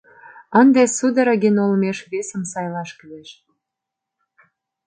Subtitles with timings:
[0.61, 3.29] Ынде Судорогин олмеш весым сайлаш кӱлеш.